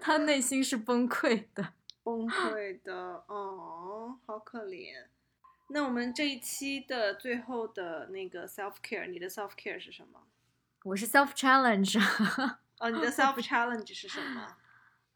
[0.00, 1.72] 他内心是崩溃的。
[2.02, 5.06] 崩溃的哦，好可怜。
[5.68, 10.20] 那我们这一期的最后的那个 self care，你的 self care 是什么？
[10.84, 11.98] 我是 self challenge，
[12.80, 14.56] 哦，你的 self challenge 是什么？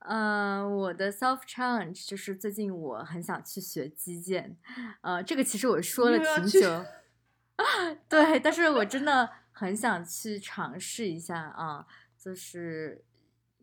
[0.06, 4.56] 嗯、 我的 self challenge 就是最近我很想去学击剑，
[5.00, 6.84] 呃，这个其实我说了挺久，
[8.08, 11.86] 对，但是我真的很想去尝试一下啊，
[12.18, 13.02] 就是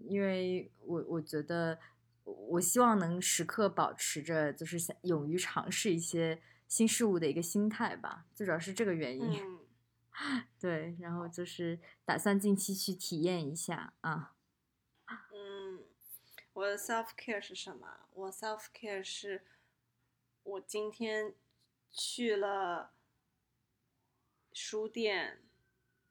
[0.07, 1.79] 因为我我觉得
[2.23, 9.41] 我我希望能时刻保持着就是想勇于尝试一些新事物的一个心态吧，最主要是这个原因。
[9.41, 14.35] 嗯， 对，然后就是打算近期去体验一下啊。
[15.33, 15.83] 嗯，
[16.53, 18.07] 我的 self care 是什么？
[18.13, 19.43] 我 self care 是，
[20.43, 21.33] 我今天
[21.91, 22.91] 去了
[24.53, 25.41] 书店，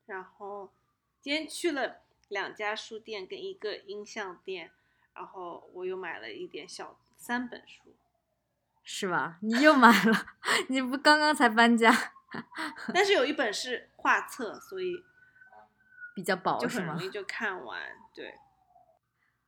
[0.07, 0.73] 然后
[1.21, 4.71] 今天去了两家书店跟一个音像店，
[5.15, 7.95] 然后我又买了一点小三本书，
[8.83, 9.37] 是吧？
[9.43, 10.27] 你又买了？
[10.69, 11.93] 你不刚刚才搬家，
[12.95, 15.05] 但是有一本是画册，所以
[16.15, 17.03] 比较薄就很容？
[17.03, 17.81] 易就看完。
[18.15, 18.35] 对，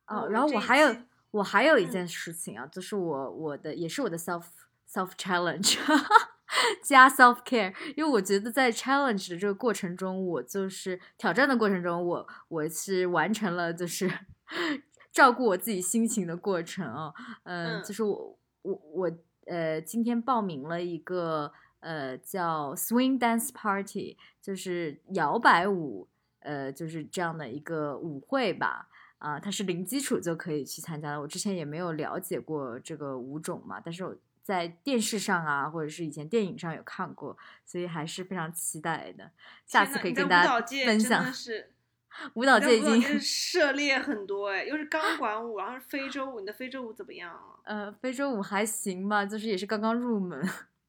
[0.07, 0.95] 哦，然后我还有
[1.31, 4.45] 我还有一嗯件事情啊，就是我我的也是我的 self
[4.89, 5.79] self challenge
[6.83, 14.11] 加 self care，因为我觉得在 challenge 的这个过程中，我就是挑战的过程中，我我是完成了就是
[15.11, 19.11] 照顾我自己心情的过程啊，嗯，嗯就是我我我
[19.47, 26.07] 呃今天报名了一个呃叫 swing dance party，就是摇摆舞，
[26.39, 28.89] 呃就是这样的一个舞会吧。
[29.19, 31.21] 啊，它是零基础就可以去参加的。
[31.21, 34.13] 我之前也没有了解过这个舞种嘛，但是我
[34.43, 39.31] 在电视上啊，或者是以前电影上有看过，所以还是非常期待的。
[39.65, 41.31] 下次可以跟大家分享的。
[41.31, 41.71] 是
[42.35, 47.57] 舞蹈界已经涉猎很多哎，又是钢 管舞，然后是非洲舞，你的非洲舞怎么样啊？
[47.63, 50.47] 呃非洲舞还行吧，就是也是刚刚入门。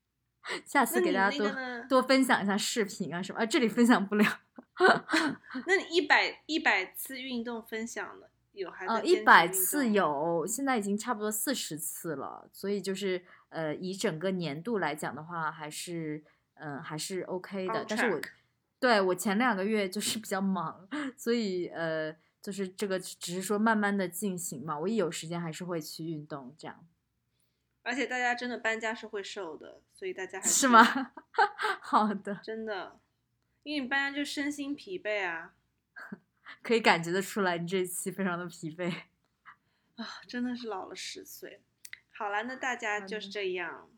[0.66, 1.50] 下次给大家多？
[1.88, 4.40] 多分享一下视频啊什么啊，这里分享不了。
[5.66, 16.22] 那你一百一百次运动分享了有还在呃，一百次，有，现在已经差不多四十次了，所以就是呃，以整个年度来讲的话，还是
[16.54, 17.84] 嗯、呃还是 OK 的。
[17.88, 18.20] 但是我
[18.78, 20.88] 对我前两个月就是比较忙，
[21.18, 26.86] 所以呃，就是这个只是说慢慢的进行嘛，我一有时间还是会去运动，这样。
[27.82, 30.82] 而且大家真的搬家是会瘦的，所以大家还是吗？
[31.82, 32.98] 好的，真的，
[33.62, 35.54] 因为你搬家就身心疲惫啊
[36.62, 38.92] 可以感觉得出来，你这一期非常的疲惫。
[39.96, 41.60] 啊，真的是老了十岁。
[42.16, 43.90] 好了，那大家就是这样。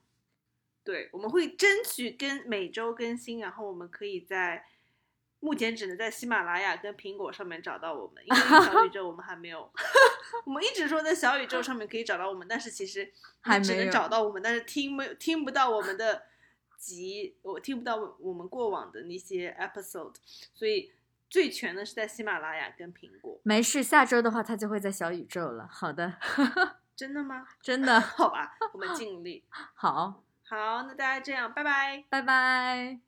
[0.82, 4.64] 对，我们会争取跟每周更新，然后我们可以在
[5.40, 9.70] 目前只能在喜马拉雅跟苹果上面找到我们，因为小宇 宙我们还没有。
[10.44, 16.26] 我们一直说在小宇宙上面可以找到我们，但是其实 还只能找到我们，但是听没有听不到我们的
[16.78, 20.14] 集，我听不到我我们过往的那些 episode，
[20.54, 20.92] 所以
[21.28, 23.38] 最全的是在喜马拉雅跟苹果。
[23.42, 25.66] 没事，下周的话它就会在小宇宙了。
[25.70, 26.14] 好的，
[26.96, 27.46] 真的吗？
[27.60, 29.44] 真的 好吧，我们尽力。
[29.74, 32.04] 好，好，那大家这样，拜拜。
[32.08, 33.05] 拜拜。